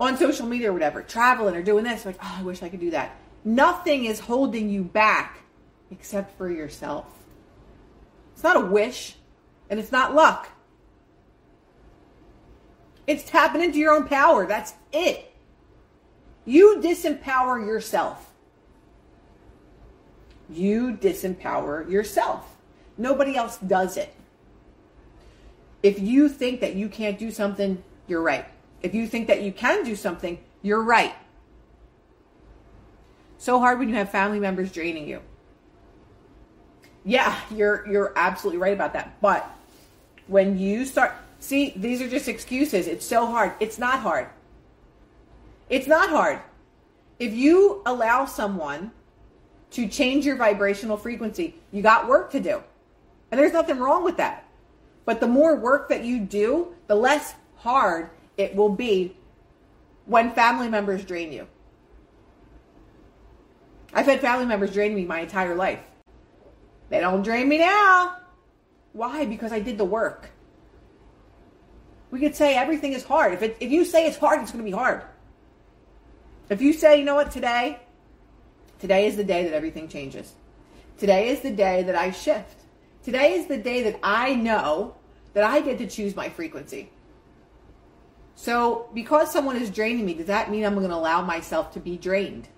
[0.01, 2.81] on social media or whatever, traveling or doing this, like, oh, I wish I could
[2.81, 3.17] do that.
[3.45, 5.40] Nothing is holding you back
[5.91, 7.07] except for yourself.
[8.35, 9.17] It's not a wish,
[9.69, 10.49] and it's not luck.
[13.07, 14.47] It's tapping into your own power.
[14.47, 15.35] That's it.
[16.45, 18.33] You disempower yourself.
[20.49, 22.57] You disempower yourself.
[22.97, 24.15] Nobody else does it.
[25.83, 28.47] If you think that you can't do something, you're right.
[28.83, 31.15] If you think that you can do something, you're right.
[33.39, 35.21] So hard when you have family members draining you.
[37.05, 39.21] Yeah, you're you're absolutely right about that.
[39.21, 39.49] But
[40.27, 42.87] when you start see, these are just excuses.
[42.87, 43.53] It's so hard.
[43.61, 44.29] It's not hard.
[45.69, 46.41] It's not hard.
[47.19, 48.93] If you allow someone
[49.73, 52.63] to change your vibrational frequency, you got work to do.
[53.31, 54.47] And there's nothing wrong with that.
[55.05, 59.17] But the more work that you do, the less hard it will be
[60.07, 61.47] when family members drain you.
[63.93, 65.81] I've had family members drain me my entire life.
[66.91, 68.17] They don't drain me now.
[68.93, 69.25] Why?
[69.25, 70.31] Because I did the work.
[72.11, 73.33] We could say everything is hard.
[73.33, 75.03] If, it, if you say it's hard, it's going to be hard.
[76.51, 77.79] If you say, you know what, today,
[78.81, 80.35] today is the day that everything changes.
[80.99, 82.65] Today is the day that I shift.
[83.05, 84.97] Today is the day that I know
[85.33, 86.91] that I get to choose my frequency.
[88.35, 91.81] So, because someone is draining me, does that mean I'm going to allow myself to
[91.81, 92.49] be drained?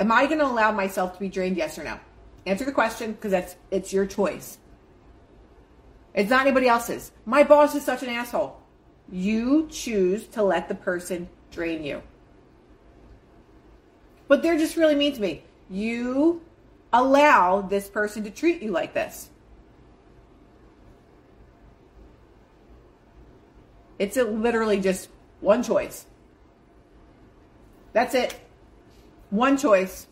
[0.00, 1.58] Am I going to allow myself to be drained?
[1.58, 2.00] Yes or no?
[2.46, 4.58] Answer the question because that's it's your choice.
[6.14, 7.12] It's not anybody else's.
[7.26, 8.58] My boss is such an asshole.
[9.12, 12.02] You choose to let the person drain you.
[14.26, 15.44] But they're just really mean to me.
[15.68, 16.40] You
[16.92, 19.28] allow this person to treat you like this.
[23.98, 25.10] It's literally just
[25.40, 26.06] one choice.
[27.92, 28.34] That's it.
[29.30, 30.06] One choice.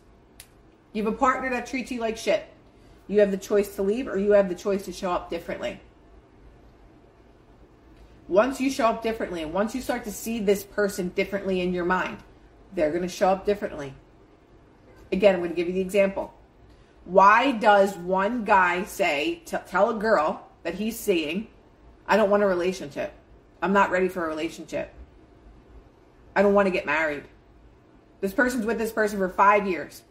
[0.93, 2.45] You have a partner that treats you like shit.
[3.07, 5.79] You have the choice to leave or you have the choice to show up differently.
[8.27, 11.73] Once you show up differently and once you start to see this person differently in
[11.73, 12.17] your mind,
[12.73, 13.93] they're going to show up differently.
[15.11, 16.33] Again, I'm going to give you the example.
[17.05, 21.47] Why does one guy say, to tell a girl that he's seeing,
[22.07, 23.13] I don't want a relationship.
[23.61, 24.93] I'm not ready for a relationship.
[26.35, 27.23] I don't want to get married.
[28.21, 30.01] This person's with this person for five years.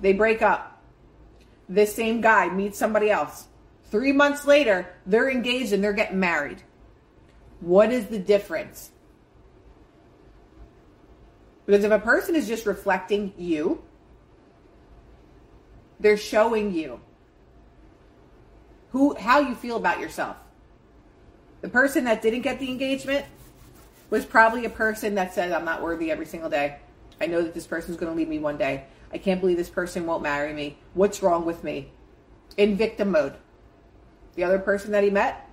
[0.00, 0.82] They break up.
[1.68, 3.46] This same guy meets somebody else.
[3.90, 6.62] Three months later, they're engaged and they're getting married.
[7.60, 8.90] What is the difference?
[11.66, 13.82] Because if a person is just reflecting you,
[16.00, 17.00] they're showing you
[18.90, 20.36] who how you feel about yourself.
[21.62, 23.24] The person that didn't get the engagement
[24.10, 26.76] was probably a person that said, I'm not worthy every single day.
[27.20, 28.84] I know that this person's going to leave me one day.
[29.12, 30.78] I can't believe this person won't marry me.
[30.94, 31.90] What's wrong with me?
[32.56, 33.34] In victim mode.
[34.34, 35.48] The other person that he met,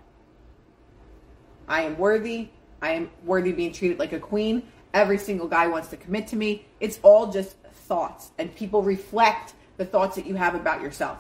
[1.67, 2.50] I am worthy.
[2.82, 4.63] I am worthy being treated like a queen.
[4.93, 6.65] Every single guy wants to commit to me.
[6.80, 11.19] It's all just thoughts, and people reflect the thoughts that you have about yourself.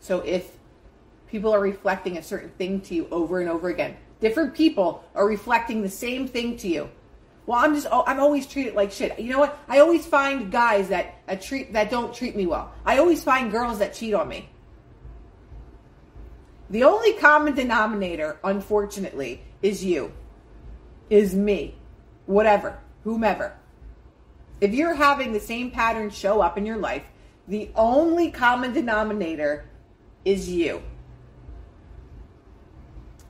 [0.00, 0.52] So if
[1.26, 5.28] people are reflecting a certain thing to you over and over again, different people are
[5.28, 6.88] reflecting the same thing to you.
[7.44, 9.18] Well, I'm just oh, I'm always treated like shit.
[9.18, 9.58] You know what?
[9.68, 12.72] I always find guys that, that treat that don't treat me well.
[12.86, 14.48] I always find girls that cheat on me.
[16.70, 20.10] The only common denominator, unfortunately, is you.
[21.10, 21.74] Is me.
[22.24, 22.78] Whatever.
[23.04, 23.54] Whomever.
[24.62, 27.04] If you're having the same pattern show up in your life,
[27.46, 29.66] the only common denominator
[30.24, 30.82] is you.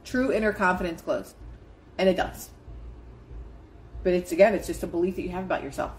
[0.05, 1.35] True inner confidence glows.
[1.99, 2.51] And it does.
[4.03, 5.93] But it's again, it's just a belief that you have about yourself.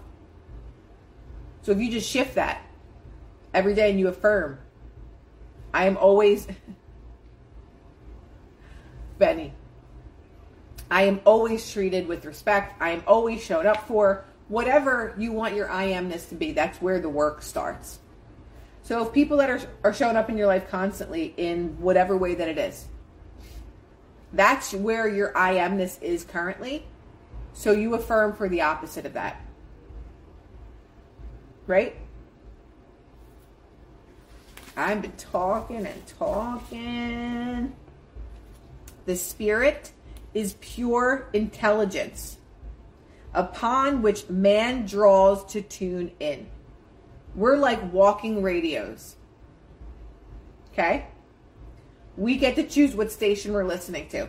[1.62, 2.62] So if you just shift that
[3.52, 4.58] every day and you affirm,
[5.74, 6.46] I am always
[9.18, 9.52] Benny.
[10.90, 12.80] I am always treated with respect.
[12.80, 16.52] I am always shown up for whatever you want your I amness to be.
[16.52, 17.98] That's where the work starts.
[18.82, 22.36] So if people that are, are showing up in your life constantly in whatever way
[22.36, 22.86] that it is,
[24.32, 26.84] that's where your I amness is currently.
[27.52, 29.40] So you affirm for the opposite of that.
[31.66, 31.96] Right?
[34.76, 37.74] I've been talking and talking.
[39.06, 39.92] The spirit
[40.34, 42.36] is pure intelligence
[43.32, 46.46] upon which man draws to tune in.
[47.34, 49.16] We're like walking radios.
[50.72, 51.06] Okay?
[52.16, 54.28] We get to choose what station we're listening to.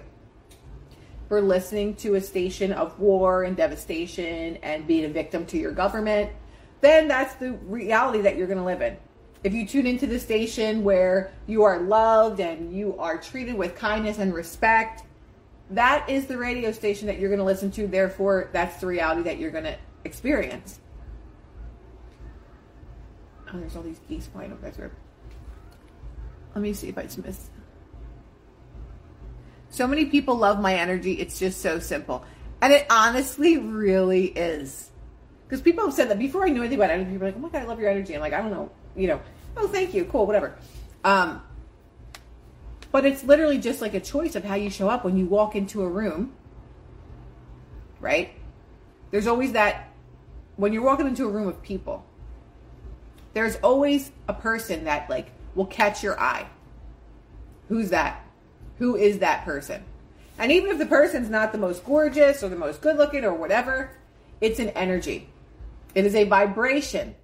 [1.29, 5.71] we're listening to a station of war and devastation and being a victim to your
[5.71, 6.31] government,
[6.79, 8.95] then that's the reality that you're going to live in.
[9.43, 13.75] If you tune into the station where you are loved and you are treated with
[13.75, 15.03] kindness and respect
[15.71, 17.87] that is the radio station that you're going to listen to.
[17.87, 20.79] Therefore, that's the reality that you're going to experience.
[23.53, 24.91] Oh, there's all these geese flying over.
[26.55, 27.49] Let me see if I just missed.
[29.69, 31.13] So many people love my energy.
[31.13, 32.25] It's just so simple.
[32.61, 34.89] And it honestly really is.
[35.47, 37.39] Because people have said that before I knew anything about energy, people were like, oh
[37.39, 38.13] my God, I love your energy.
[38.13, 39.21] I'm like, I don't know, you know,
[39.55, 40.55] oh, thank you, cool, whatever.
[41.03, 41.41] Um,
[42.91, 45.55] but it's literally just like a choice of how you show up when you walk
[45.55, 46.33] into a room,
[48.01, 48.31] right?
[49.11, 49.93] There's always that,
[50.57, 52.05] when you're walking into a room of people,
[53.33, 56.47] there's always a person that like will catch your eye.
[57.69, 58.25] Who's that?
[58.79, 59.83] Who is that person?
[60.37, 63.33] And even if the person's not the most gorgeous or the most good looking or
[63.33, 63.91] whatever,
[64.39, 65.29] it's an energy.
[65.95, 67.15] It is a vibration.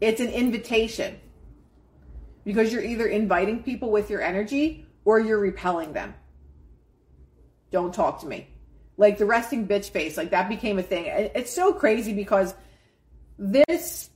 [0.00, 1.18] It's an invitation
[2.44, 6.14] because you're either inviting people with your energy or you're repelling them.
[7.70, 8.48] Don't talk to me.
[8.96, 11.06] Like the resting bitch face, like that became a thing.
[11.06, 12.54] It's so crazy because
[13.38, 14.10] this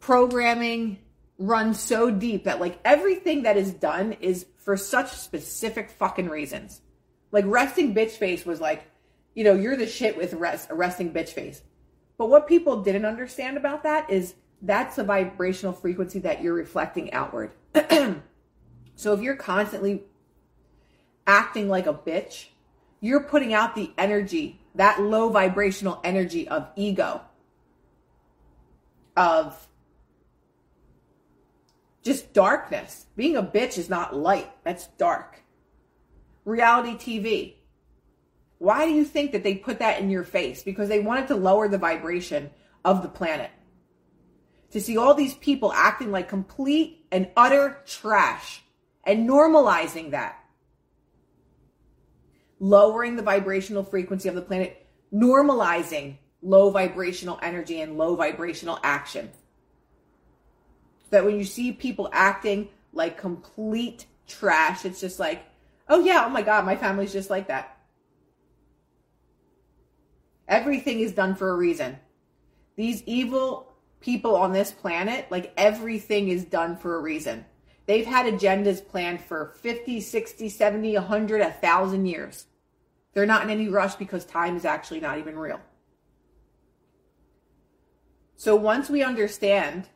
[0.00, 0.98] programming
[1.38, 6.80] runs so deep that like everything that is done is for such specific fucking reasons.
[7.32, 8.84] Like resting bitch face was like,
[9.34, 11.62] you know, you're the shit with rest, resting bitch face.
[12.16, 17.12] But what people didn't understand about that is that's a vibrational frequency that you're reflecting
[17.12, 17.50] outward.
[18.94, 20.04] so if you're constantly
[21.26, 22.46] acting like a bitch,
[23.00, 27.20] you're putting out the energy, that low vibrational energy of ego,
[29.16, 29.68] of
[32.04, 33.06] just darkness.
[33.16, 35.42] Being a bitch is not light, that's dark.
[36.44, 37.54] Reality TV.
[38.58, 40.62] Why do you think that they put that in your face?
[40.62, 42.50] Because they wanted to lower the vibration
[42.84, 43.50] of the planet
[44.70, 48.62] to see all these people acting like complete and utter trash
[49.04, 50.36] and normalizing that.
[52.58, 59.30] Lowering the vibrational frequency of the planet, normalizing low vibrational energy and low vibrational action.
[61.10, 65.44] That when you see people acting like complete trash, it's just like,
[65.88, 67.78] oh yeah, oh my God, my family's just like that.
[70.48, 71.98] Everything is done for a reason.
[72.76, 77.44] These evil people on this planet, like everything is done for a reason.
[77.86, 82.46] They've had agendas planned for 50, 60, 70, 100, 1,000 years.
[83.12, 85.60] They're not in any rush because time is actually not even real.
[88.36, 89.88] So once we understand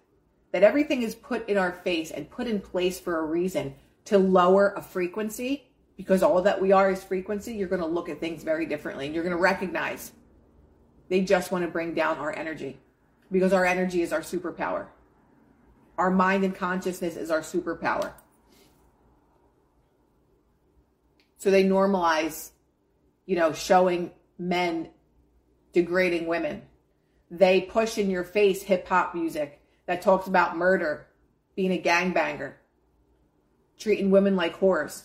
[0.52, 3.74] that everything is put in our face and put in place for a reason
[4.06, 5.64] to lower a frequency,
[5.96, 9.06] because all that we are is frequency, you're going to look at things very differently
[9.06, 10.12] and you're going to recognize
[11.08, 12.78] they just want to bring down our energy
[13.30, 14.86] because our energy is our superpower.
[15.98, 18.12] Our mind and consciousness is our superpower.
[21.38, 22.50] So they normalize,
[23.26, 24.88] you know, showing men
[25.72, 26.62] degrading women.
[27.30, 29.57] They push in your face hip hop music
[29.88, 31.06] that talks about murder,
[31.56, 32.52] being a gangbanger,
[33.78, 35.04] treating women like whores.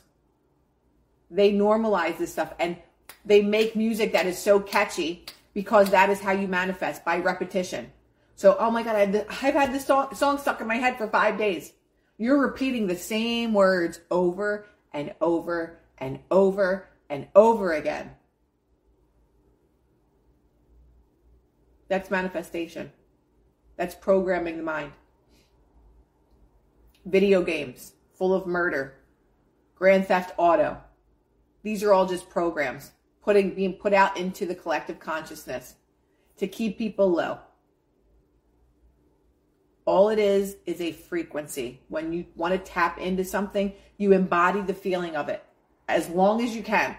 [1.31, 2.75] They normalize this stuff and
[3.23, 7.93] they make music that is so catchy because that is how you manifest by repetition.
[8.35, 11.37] So, oh my God, I've had this song, song stuck in my head for five
[11.37, 11.71] days.
[12.17, 18.11] You're repeating the same words over and over and over and over again.
[21.87, 22.91] That's manifestation.
[23.75, 24.91] That's programming the mind.
[27.05, 28.95] Video games full of murder,
[29.75, 30.77] Grand Theft Auto.
[31.63, 32.91] These are all just programs
[33.23, 35.75] putting being put out into the collective consciousness
[36.37, 37.39] to keep people low.
[39.85, 41.81] All it is is a frequency.
[41.89, 45.43] When you want to tap into something, you embody the feeling of it
[45.87, 46.95] as long as you can.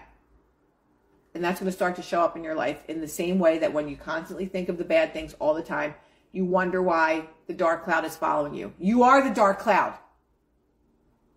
[1.33, 3.57] And that's going to start to show up in your life in the same way
[3.59, 5.95] that when you constantly think of the bad things all the time,
[6.35, 8.73] you wonder why the dark cloud is following you.
[8.77, 9.97] You are the dark cloud.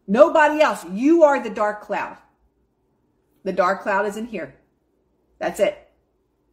[0.09, 0.85] Nobody else.
[0.91, 2.17] You are the dark cloud.
[3.45, 4.57] The dark cloud is in here.
[5.39, 5.89] That's it.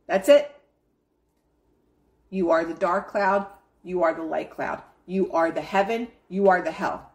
[0.05, 0.55] That's it.
[2.29, 3.47] You are the dark cloud.
[3.81, 4.83] You are the light cloud.
[5.07, 6.09] You are the heaven.
[6.29, 7.11] You are the hell.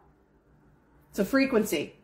[1.11, 1.95] It's a frequency.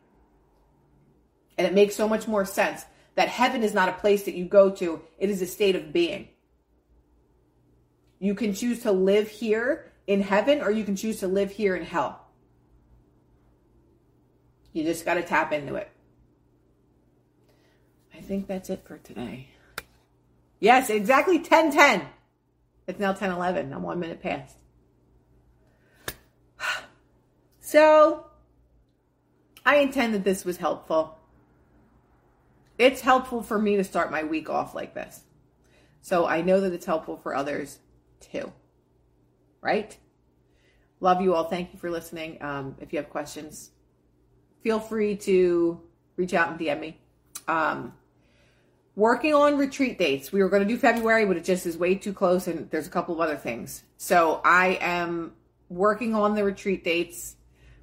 [1.57, 4.45] And it makes so much more sense that heaven is not a place that you
[4.45, 6.29] go to, it is a state of being.
[8.19, 11.75] You can choose to live here in heaven or you can choose to live here
[11.75, 12.25] in hell.
[14.73, 15.89] You just got to tap into it.
[18.15, 19.49] I think that's it for today.
[20.59, 22.07] Yes, exactly 10 10.
[22.87, 23.73] It's now 10 11.
[23.73, 24.55] I'm one minute past.
[27.59, 28.27] So,
[29.65, 31.19] I intend that this was helpful.
[32.77, 35.23] It's helpful for me to start my week off like this.
[36.01, 37.79] So, I know that it's helpful for others
[38.19, 38.51] too.
[39.61, 39.97] Right?
[40.99, 41.45] Love you all.
[41.45, 42.41] Thank you for listening.
[42.41, 43.71] Um, if you have questions,
[44.61, 45.81] feel free to
[46.15, 46.99] reach out and DM me.
[47.47, 47.93] Um,
[48.95, 50.31] working on retreat dates.
[50.31, 52.87] We were going to do February, but it just is way too close, and there's
[52.87, 53.83] a couple of other things.
[53.97, 55.33] So I am
[55.69, 57.35] working on the retreat dates,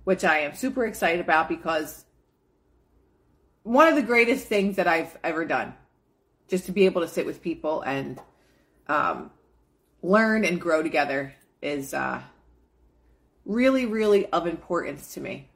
[0.03, 2.05] which I am super excited about because
[3.63, 5.75] one of the greatest things that I've ever done,
[6.49, 8.21] just to be able to sit with people and
[8.89, 9.31] um,
[10.05, 12.21] learn and grow together, is uh,
[13.47, 15.49] really, really of importance to me.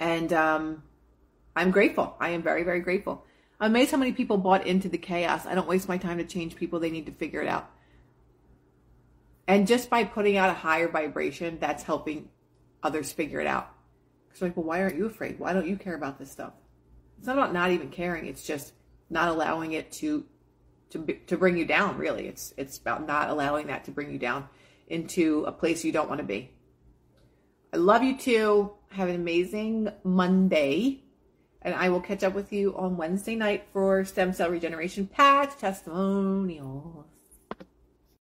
[0.00, 0.82] And um,
[1.54, 2.16] I'm grateful.
[2.20, 3.24] I am very, very grateful.
[3.60, 5.46] I'm amazed how many people bought into the chaos.
[5.46, 6.80] I don't waste my time to change people.
[6.80, 7.70] They need to figure it out.
[9.46, 12.28] And just by putting out a higher vibration, that's helping
[12.82, 13.70] others figure it out.
[14.28, 15.38] Because like, well, why aren't you afraid?
[15.38, 16.52] Why don't you care about this stuff?
[17.18, 18.26] It's not about not even caring.
[18.26, 18.72] It's just
[19.10, 20.24] not allowing it to
[20.90, 21.98] to to bring you down.
[21.98, 24.48] Really, it's it's about not allowing that to bring you down
[24.88, 26.50] into a place you don't want to be.
[27.72, 28.72] I love you too.
[28.92, 31.02] Have an amazing Monday.
[31.60, 35.56] And I will catch up with you on Wednesday night for stem cell regeneration patch
[35.58, 37.07] testimonials.